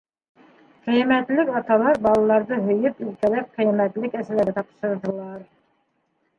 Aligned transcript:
Ҡиәмәтлек 0.87 1.51
аталар 1.59 1.99
балаларҙы 2.07 2.59
һөйөп-иркәләп 2.65 3.55
ҡиәмәтлек 3.61 4.21
әсәләргә 4.25 4.59
тапшырҙылар. 4.61 5.49